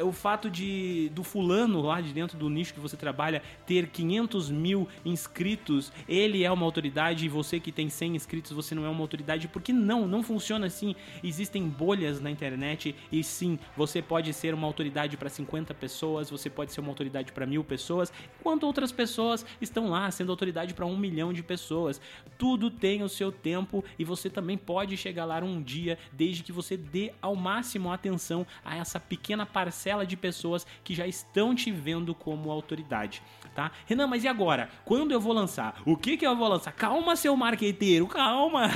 o 0.02 0.12
fato 0.12 0.50
de 0.50 1.10
do 1.14 1.22
fulano 1.22 1.80
lá 1.80 2.00
de 2.00 2.12
dentro 2.12 2.37
do 2.37 2.49
nicho 2.50 2.75
que 2.75 2.80
você 2.80 2.96
trabalha 2.96 3.42
ter 3.66 3.88
500 3.88 4.50
mil 4.50 4.87
inscritos, 5.04 5.92
ele 6.08 6.44
é 6.44 6.50
uma 6.50 6.64
autoridade 6.66 7.25
e 7.25 7.28
você 7.28 7.58
que 7.58 7.72
tem 7.72 7.88
100 7.88 8.16
inscritos, 8.16 8.52
você 8.52 8.75
não 8.75 8.84
é 8.84 8.88
uma 8.88 9.00
autoridade, 9.00 9.49
porque 9.49 9.72
não, 9.72 10.06
não 10.06 10.22
funciona 10.22 10.66
assim. 10.66 10.94
Existem 11.22 11.68
bolhas 11.68 12.20
na 12.20 12.30
internet 12.30 12.94
e 13.10 13.25
sim, 13.25 13.58
você 13.76 14.02
pode 14.02 14.32
ser 14.32 14.54
uma 14.54 14.66
autoridade 14.66 15.16
para 15.16 15.28
50 15.28 15.72
pessoas, 15.75 16.30
você 16.30 16.50
pode 16.50 16.72
ser 16.72 16.80
uma 16.80 16.90
autoridade 16.90 17.32
para 17.32 17.46
mil 17.46 17.64
pessoas, 17.64 18.12
enquanto 18.38 18.64
outras 18.64 18.92
pessoas 18.92 19.46
estão 19.60 19.88
lá 19.88 20.10
sendo 20.10 20.30
autoridade 20.30 20.75
para 20.75 20.87
um 20.87 20.96
milhão 20.96 21.32
de 21.32 21.42
pessoas. 21.42 22.00
Tudo 22.37 22.70
tem 22.70 23.02
o 23.02 23.08
seu 23.08 23.32
tempo 23.32 23.84
e 23.99 24.04
você 24.04 24.28
também 24.28 24.58
pode 24.58 24.96
chegar 24.96 25.25
lá 25.25 25.40
um 25.40 25.62
dia, 25.62 25.96
desde 26.12 26.42
que 26.42 26.52
você 26.52 26.76
dê 26.76 27.12
ao 27.22 27.34
máximo 27.34 27.90
atenção 27.90 28.46
a 28.62 28.76
essa 28.76 29.00
pequena 29.00 29.46
parte 29.46 29.69
parcela 29.70 30.04
de 30.04 30.16
pessoas 30.16 30.66
que 30.82 30.92
já 30.92 31.06
estão 31.06 31.54
te 31.54 31.70
vendo 31.70 32.12
como 32.12 32.50
autoridade, 32.50 33.22
tá? 33.54 33.70
Renan, 33.86 34.08
mas 34.08 34.24
e 34.24 34.28
agora? 34.28 34.68
Quando 34.84 35.12
eu 35.12 35.20
vou 35.20 35.32
lançar? 35.32 35.80
O 35.86 35.96
que 35.96 36.16
que 36.16 36.26
eu 36.26 36.34
vou 36.34 36.48
lançar? 36.48 36.72
Calma, 36.72 37.14
seu 37.14 37.36
marqueteiro, 37.36 38.08
calma! 38.08 38.68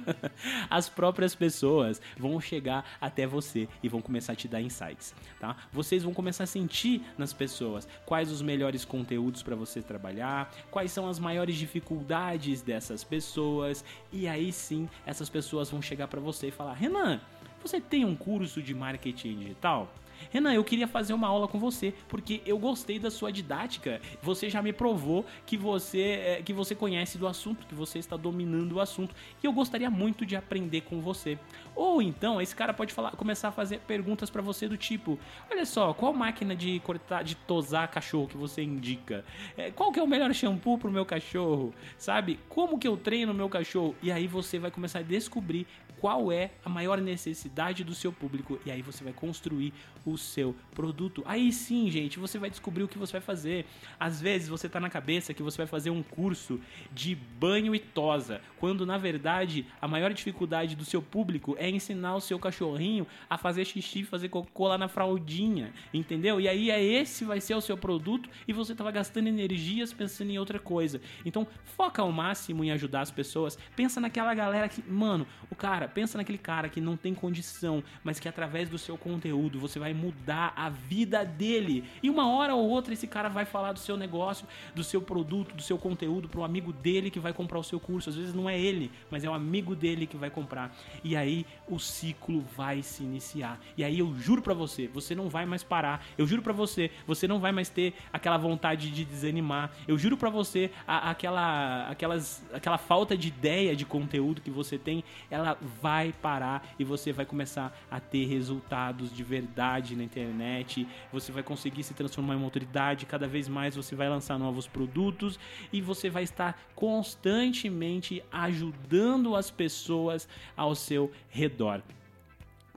As 0.68 0.86
próprias 0.86 1.34
pessoas 1.34 1.98
vão 2.18 2.38
chegar 2.42 2.84
até 3.00 3.26
você 3.26 3.66
e 3.82 3.88
vão 3.88 4.02
começar 4.02 4.34
a 4.34 4.36
te 4.36 4.46
dar 4.46 4.60
insights, 4.60 5.14
tá? 5.40 5.56
Vocês 5.72 6.02
vão 6.02 6.12
começar 6.12 6.44
a 6.44 6.46
sentir 6.46 7.02
nas 7.16 7.32
pessoas 7.32 7.88
quais 8.04 8.30
os 8.30 8.42
melhores 8.42 8.84
conteúdos 8.84 9.42
para 9.42 9.56
você 9.56 9.80
trabalhar, 9.80 10.54
quais 10.70 10.92
são 10.92 11.08
as 11.08 11.18
maiores 11.18 11.56
dificuldades 11.56 12.60
dessas 12.60 13.02
pessoas, 13.02 13.82
e 14.12 14.28
aí 14.28 14.52
sim 14.52 14.90
essas 15.06 15.30
pessoas 15.30 15.70
vão 15.70 15.80
chegar 15.80 16.06
para 16.06 16.20
você 16.20 16.48
e 16.48 16.50
falar: 16.50 16.74
"Renan, 16.74 17.18
você 17.62 17.80
tem 17.80 18.04
um 18.04 18.14
curso 18.14 18.60
de 18.60 18.74
marketing 18.74 19.38
digital? 19.38 19.90
Renan, 20.30 20.52
eu 20.52 20.64
queria 20.64 20.86
fazer 20.86 21.12
uma 21.12 21.28
aula 21.28 21.48
com 21.48 21.58
você 21.58 21.94
porque 22.08 22.42
eu 22.44 22.58
gostei 22.58 22.98
da 22.98 23.10
sua 23.10 23.32
didática. 23.32 24.00
Você 24.22 24.48
já 24.50 24.62
me 24.62 24.72
provou 24.72 25.24
que 25.46 25.56
você 25.56 26.00
é, 26.00 26.42
que 26.42 26.52
você 26.52 26.74
conhece 26.74 27.18
do 27.18 27.26
assunto, 27.26 27.66
que 27.66 27.74
você 27.74 27.98
está 27.98 28.16
dominando 28.16 28.72
o 28.72 28.80
assunto 28.80 29.14
e 29.42 29.46
eu 29.46 29.52
gostaria 29.52 29.90
muito 29.90 30.24
de 30.26 30.36
aprender 30.36 30.82
com 30.82 31.00
você. 31.00 31.38
Ou 31.74 32.02
então 32.02 32.40
esse 32.40 32.54
cara 32.54 32.74
pode 32.74 32.92
falar, 32.92 33.12
começar 33.12 33.48
a 33.48 33.52
fazer 33.52 33.80
perguntas 33.80 34.30
para 34.30 34.42
você 34.42 34.68
do 34.68 34.76
tipo: 34.76 35.18
Olha 35.50 35.64
só, 35.64 35.92
qual 35.94 36.12
máquina 36.12 36.54
de 36.54 36.80
cortar, 36.80 37.22
de 37.22 37.34
tosar 37.34 37.88
cachorro 37.88 38.28
que 38.28 38.36
você 38.36 38.62
indica? 38.62 39.24
É, 39.56 39.70
qual 39.70 39.92
que 39.92 40.00
é 40.00 40.02
o 40.02 40.06
melhor 40.06 40.32
shampoo 40.34 40.78
pro 40.78 40.90
meu 40.90 41.04
cachorro? 41.04 41.74
Sabe? 41.96 42.38
Como 42.48 42.78
que 42.78 42.88
eu 42.88 42.96
treino 42.96 43.32
meu 43.34 43.48
cachorro? 43.48 43.94
E 44.02 44.10
aí 44.10 44.26
você 44.26 44.58
vai 44.58 44.70
começar 44.70 45.00
a 45.00 45.02
descobrir 45.02 45.66
qual 46.00 46.30
é 46.30 46.50
a 46.64 46.68
maior 46.68 47.00
necessidade 47.00 47.84
do 47.84 47.94
seu 47.94 48.12
público 48.12 48.58
e 48.64 48.70
aí 48.70 48.82
você 48.82 49.02
vai 49.02 49.12
construir 49.12 49.72
seu 50.16 50.54
produto. 50.74 51.22
Aí 51.26 51.52
sim, 51.52 51.90
gente, 51.90 52.18
você 52.18 52.38
vai 52.38 52.48
descobrir 52.48 52.84
o 52.84 52.88
que 52.88 52.98
você 52.98 53.12
vai 53.12 53.20
fazer. 53.20 53.66
Às 53.98 54.20
vezes 54.20 54.48
você 54.48 54.68
tá 54.68 54.80
na 54.80 54.88
cabeça 54.88 55.34
que 55.34 55.42
você 55.42 55.58
vai 55.58 55.66
fazer 55.66 55.90
um 55.90 56.02
curso 56.02 56.60
de 56.92 57.14
banho 57.14 57.74
e 57.74 57.78
tosa, 57.78 58.40
quando 58.58 58.86
na 58.86 58.96
verdade 58.96 59.66
a 59.80 59.88
maior 59.88 60.12
dificuldade 60.12 60.76
do 60.76 60.84
seu 60.84 61.02
público 61.02 61.56
é 61.58 61.68
ensinar 61.68 62.16
o 62.16 62.20
seu 62.20 62.38
cachorrinho 62.38 63.06
a 63.28 63.36
fazer 63.36 63.64
xixi, 63.64 64.04
fazer 64.04 64.28
cocô 64.28 64.68
lá 64.68 64.78
na 64.78 64.88
fraldinha, 64.88 65.72
entendeu? 65.92 66.40
E 66.40 66.48
aí 66.48 66.70
é 66.70 66.82
esse 66.82 67.24
vai 67.24 67.40
ser 67.40 67.54
o 67.54 67.60
seu 67.60 67.76
produto 67.76 68.28
e 68.46 68.52
você 68.52 68.74
tava 68.74 68.90
gastando 68.90 69.26
energias 69.26 69.92
pensando 69.92 70.30
em 70.30 70.38
outra 70.38 70.58
coisa. 70.58 71.00
Então, 71.24 71.46
foca 71.64 72.02
ao 72.02 72.12
máximo 72.12 72.64
em 72.64 72.70
ajudar 72.70 73.00
as 73.00 73.10
pessoas. 73.10 73.58
Pensa 73.74 74.00
naquela 74.00 74.34
galera 74.34 74.68
que, 74.68 74.82
mano, 74.88 75.26
o 75.50 75.54
cara 75.54 75.88
pensa 75.88 76.18
naquele 76.18 76.38
cara 76.38 76.68
que 76.68 76.80
não 76.80 76.96
tem 76.96 77.14
condição, 77.14 77.82
mas 78.04 78.20
que 78.20 78.28
através 78.28 78.68
do 78.68 78.78
seu 78.78 78.96
conteúdo 78.96 79.58
você 79.58 79.78
vai 79.78 79.92
mudar 79.98 80.52
a 80.56 80.68
vida 80.68 81.24
dele. 81.24 81.84
E 82.02 82.08
uma 82.08 82.30
hora 82.30 82.54
ou 82.54 82.68
outra 82.68 82.94
esse 82.94 83.06
cara 83.06 83.28
vai 83.28 83.44
falar 83.44 83.72
do 83.72 83.78
seu 83.78 83.96
negócio, 83.96 84.46
do 84.74 84.84
seu 84.84 85.02
produto, 85.02 85.54
do 85.54 85.62
seu 85.62 85.76
conteúdo 85.76 86.28
para 86.28 86.40
um 86.40 86.44
amigo 86.44 86.72
dele 86.72 87.10
que 87.10 87.18
vai 87.18 87.32
comprar 87.32 87.58
o 87.58 87.64
seu 87.64 87.80
curso. 87.80 88.08
Às 88.08 88.16
vezes 88.16 88.34
não 88.34 88.48
é 88.48 88.58
ele, 88.58 88.90
mas 89.10 89.24
é 89.24 89.28
o 89.28 89.32
um 89.32 89.34
amigo 89.34 89.74
dele 89.74 90.06
que 90.06 90.16
vai 90.16 90.30
comprar. 90.30 90.74
E 91.02 91.16
aí 91.16 91.44
o 91.68 91.78
ciclo 91.78 92.44
vai 92.56 92.82
se 92.82 93.02
iniciar. 93.02 93.60
E 93.76 93.84
aí 93.84 93.98
eu 93.98 94.14
juro 94.18 94.40
para 94.40 94.54
você, 94.54 94.86
você 94.88 95.14
não 95.14 95.28
vai 95.28 95.44
mais 95.44 95.62
parar. 95.62 96.04
Eu 96.16 96.26
juro 96.26 96.42
para 96.42 96.52
você, 96.52 96.90
você 97.06 97.26
não 97.26 97.40
vai 97.40 97.52
mais 97.52 97.68
ter 97.68 97.94
aquela 98.12 98.36
vontade 98.36 98.90
de 98.90 99.04
desanimar. 99.04 99.72
Eu 99.86 99.98
juro 99.98 100.16
para 100.16 100.30
você, 100.30 100.70
a, 100.86 101.10
aquela, 101.10 101.88
aquelas, 101.88 102.44
aquela 102.52 102.78
falta 102.78 103.16
de 103.16 103.28
ideia 103.28 103.74
de 103.74 103.84
conteúdo 103.84 104.40
que 104.40 104.50
você 104.50 104.78
tem, 104.78 105.02
ela 105.30 105.58
vai 105.80 106.12
parar 106.12 106.66
e 106.78 106.84
você 106.84 107.12
vai 107.12 107.26
começar 107.26 107.76
a 107.90 108.00
ter 108.00 108.26
resultados 108.26 109.14
de 109.14 109.22
verdade 109.22 109.87
na 109.96 110.04
internet. 110.04 110.86
Você 111.12 111.32
vai 111.32 111.42
conseguir 111.42 111.82
se 111.82 111.94
transformar 111.94 112.34
em 112.34 112.36
uma 112.36 112.46
autoridade, 112.46 113.06
cada 113.06 113.26
vez 113.26 113.48
mais 113.48 113.76
você 113.76 113.94
vai 113.94 114.08
lançar 114.08 114.38
novos 114.38 114.66
produtos 114.66 115.38
e 115.72 115.80
você 115.80 116.08
vai 116.08 116.22
estar 116.22 116.60
constantemente 116.74 118.22
ajudando 118.30 119.34
as 119.34 119.50
pessoas 119.50 120.28
ao 120.56 120.74
seu 120.74 121.10
redor. 121.28 121.82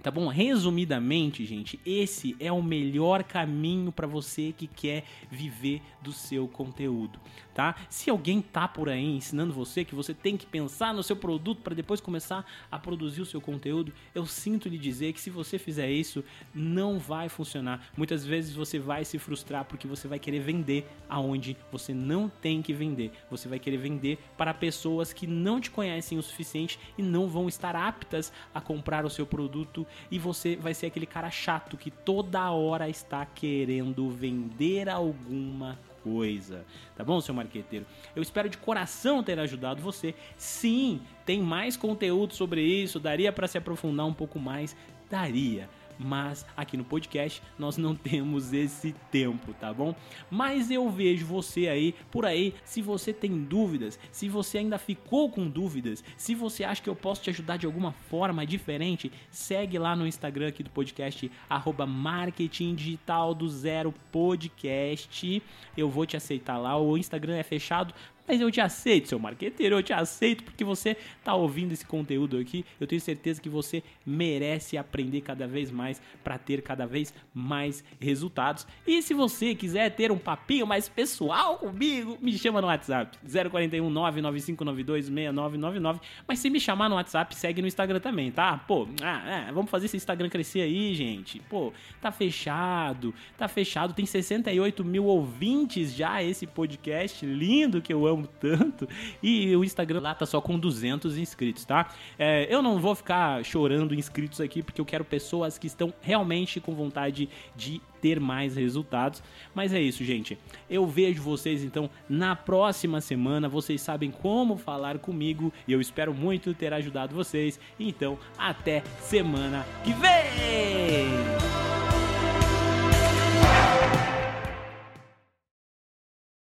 Tá 0.02 0.10
bom? 0.10 0.28
Resumidamente, 0.28 1.46
gente, 1.46 1.80
esse 1.86 2.36
é 2.40 2.52
o 2.52 2.62
melhor 2.62 3.24
caminho 3.24 3.92
para 3.92 4.08
você 4.08 4.52
que 4.52 4.66
quer 4.66 5.04
viver 5.30 5.80
do 6.02 6.12
seu 6.12 6.48
conteúdo, 6.48 7.20
tá? 7.54 7.76
Se 7.88 8.10
alguém 8.10 8.42
tá 8.42 8.68
por 8.68 8.90
aí 8.90 9.06
ensinando 9.06 9.54
você 9.54 9.86
que 9.86 9.94
você 9.94 10.12
tem 10.12 10.36
que 10.36 10.48
pensar 10.48 10.92
no 10.92 11.04
seu 11.04 11.16
produto 11.16 11.62
para 11.62 11.76
depois 11.76 12.02
começar 12.02 12.44
a 12.72 12.80
produzir 12.80 13.22
o 13.22 13.26
seu 13.26 13.40
conteúdo, 13.40 13.94
eu 14.16 14.26
sinto 14.26 14.68
lhe 14.68 14.78
dizer 14.80 15.14
que 15.14 15.22
se 15.22 15.30
você 15.30 15.60
fizer 15.60 15.92
isso, 15.92 16.24
não 16.52 16.98
vai 16.98 17.30
funcionar. 17.30 17.88
Muitas 17.96 18.26
vezes 18.26 18.56
você 18.56 18.80
vai 18.80 19.06
se 19.06 19.20
frustrar 19.20 19.66
porque 19.66 19.88
você 19.88 20.08
vai 20.08 20.18
querer 20.18 20.40
vender 20.40 20.88
aonde 21.08 21.56
você 21.72 21.94
não 21.94 22.28
tem 22.28 22.64
que 22.64 22.74
vender. 22.74 23.12
Você 23.30 23.48
vai 23.48 23.60
querer 23.60 23.78
vender 23.78 24.18
para 24.36 24.52
pessoas 24.52 25.14
que 25.14 25.28
não 25.28 25.62
te 25.62 25.70
conhecem 25.70 26.18
o 26.18 26.24
suficiente 26.24 26.80
e 26.98 27.04
não 27.04 27.28
vão 27.28 27.48
estar 27.48 27.76
aptas 27.76 28.34
a 28.52 28.60
comprar 28.60 29.06
o 29.06 29.10
seu 29.10 29.28
produto 29.28 29.86
e 30.10 30.20
você 30.20 30.56
vai 30.56 30.74
ser 30.74 30.88
aquele 30.88 31.06
cara 31.06 31.30
chato 31.30 31.78
que 31.78 31.92
toda 31.92 32.52
hora 32.52 32.90
está 32.90 33.26
querendo 33.26 34.10
vender 34.10 34.90
alguma 34.90 35.78
coisa. 36.04 36.66
Tá 36.96 37.04
bom, 37.04 37.22
seu 37.22 37.34
marqueteiro? 37.34 37.86
Eu 38.16 38.22
espero 38.22 38.50
de 38.50 38.58
coração 38.58 39.24
ter 39.24 39.40
ajudado 39.40 39.82
você. 39.82 40.16
Sim, 40.38 41.02
tem 41.26 41.42
mais 41.42 41.78
conteúdo 41.78 42.34
sobre 42.34 42.62
isso, 42.62 43.00
daria 43.00 43.32
para 43.32 43.48
se 43.48 43.58
aprofundar 43.58 44.06
um 44.06 44.14
pouco 44.14 44.40
mais, 44.40 44.76
daria 45.10 45.70
mas 46.04 46.46
aqui 46.56 46.76
no 46.76 46.84
podcast 46.84 47.42
nós 47.58 47.78
não 47.78 47.96
temos 47.96 48.54
esse 48.54 48.94
tempo, 49.12 49.54
tá 49.54 49.74
bom? 49.74 49.96
Mas 50.30 50.72
eu 50.72 50.90
vejo 50.90 51.26
você 51.26 51.68
aí 51.68 51.94
por 52.10 52.26
aí, 52.26 52.54
se 52.64 52.82
você 52.82 53.14
tem 53.14 53.44
dúvidas, 53.44 54.00
se 54.12 54.28
você 54.28 54.58
ainda 54.58 54.78
ficou 54.78 55.30
com 55.30 55.48
dúvidas, 55.48 56.04
se 56.18 56.36
você 56.36 56.64
acha 56.64 56.82
que 56.82 56.90
eu 56.90 56.96
posso 56.96 57.22
te 57.22 57.30
ajudar 57.30 57.58
de 57.58 57.66
alguma 57.66 57.92
forma 57.92 58.46
diferente, 58.46 59.12
segue 59.30 59.78
lá 59.78 59.96
no 59.96 60.08
Instagram 60.08 60.48
aqui 60.48 60.64
do 60.64 60.70
podcast, 60.70 61.32
arroba 61.50 61.86
marketing 61.86 62.76
digital 62.76 63.34
do 63.34 63.48
zero 63.50 63.94
podcast. 64.12 65.42
Eu 65.78 65.90
vou 65.90 66.06
te 66.06 66.18
aceitar 66.18 66.58
lá, 66.58 66.78
o 66.78 66.98
Instagram 66.98 67.36
é 67.36 67.44
fechado, 67.44 67.94
mas 68.32 68.40
eu 68.40 68.50
te 68.50 68.62
aceito, 68.62 69.10
seu 69.10 69.20
marqueteiro, 69.20 69.76
eu 69.76 69.84
te 69.84 69.92
aceito 69.92 70.46
porque 70.46 70.64
você 70.64 70.96
está 71.20 71.36
ouvindo 71.36 71.74
esse 71.74 71.86
conteúdo 71.86 72.38
aqui. 72.38 72.64
Eu 72.80 72.88
tenho 72.88 73.02
certeza 73.02 73.42
que 73.42 73.50
você 73.50 73.84
merece 74.06 74.78
aprender 74.78 75.20
cada 75.20 75.46
vez 75.46 75.70
mais 75.70 76.02
para 76.24 76.38
ter 76.38 76.62
cada 76.62 76.88
vez 76.88 77.14
mais 77.34 77.84
resultados. 78.00 78.66
E 78.88 79.02
se 79.02 79.14
você 79.14 79.54
quiser 79.54 79.90
ter 79.90 80.14
um 80.14 80.18
papinho 80.18 80.66
mais 80.66 80.88
pessoal 80.88 81.58
comigo, 81.58 82.18
me 82.22 82.32
chama 82.38 82.62
no 82.62 82.68
WhatsApp 82.68 83.18
041 83.22 83.90
99592 83.90 85.08
6999. 85.08 86.00
Mas 86.26 86.40
se 86.40 86.50
me 86.50 86.58
chamar 86.58 86.88
no 86.88 86.96
WhatsApp, 86.96 87.36
segue 87.36 87.62
no 87.62 87.68
Instagram 87.68 88.00
também, 88.00 88.32
tá? 88.32 88.58
Pô, 88.60 88.88
ah, 89.02 89.50
é, 89.50 89.52
vamos 89.52 89.70
fazer 89.70 89.88
esse 89.88 89.98
Instagram 89.98 90.30
crescer 90.30 90.62
aí, 90.62 90.96
gente. 90.96 91.42
Pô, 91.50 91.74
tá 92.00 92.14
fechado, 92.14 93.14
tá 93.38 93.50
fechado. 93.50 93.94
Tem 93.94 94.06
68 94.06 94.86
mil 94.86 95.04
ouvintes 95.04 95.94
já 95.94 96.24
esse 96.24 96.48
podcast 96.48 97.26
lindo 97.26 97.82
que 97.82 97.92
eu 97.92 98.08
amo 98.08 98.21
tanto. 98.28 98.88
E 99.22 99.56
o 99.56 99.64
Instagram 99.64 100.02
lá 100.02 100.14
tá 100.14 100.26
só 100.26 100.42
com 100.42 100.58
200 100.58 101.18
inscritos, 101.18 101.66
tá? 101.66 101.90
É, 102.18 102.48
eu 102.54 102.62
não 102.62 102.80
vou 102.80 102.96
ficar 102.96 103.44
chorando 103.44 103.94
inscritos 103.94 104.42
aqui, 104.42 104.62
porque 104.62 104.82
eu 104.82 104.86
quero 104.86 105.04
pessoas 105.04 105.58
que 105.58 105.68
estão 105.68 105.94
realmente 106.02 106.60
com 106.60 106.74
vontade 106.74 107.30
de 107.56 107.82
ter 108.02 108.20
mais 108.20 108.56
resultados. 108.56 109.22
Mas 109.54 109.74
é 109.74 109.82
isso, 109.82 110.04
gente. 110.04 110.38
Eu 110.70 110.86
vejo 110.88 111.22
vocês 111.22 111.64
então 111.64 111.90
na 112.10 112.36
próxima 112.36 113.00
semana. 113.00 113.48
Vocês 113.48 113.80
sabem 113.82 114.12
como 114.12 114.58
falar 114.58 114.98
comigo 114.98 115.54
e 115.68 115.72
eu 115.72 115.80
espero 115.80 116.14
muito 116.14 116.54
ter 116.54 116.74
ajudado 116.74 117.16
vocês. 117.16 117.60
Então, 117.80 118.18
até 118.38 118.84
semana 119.00 119.66
que 119.84 119.94
vem! 119.94 121.71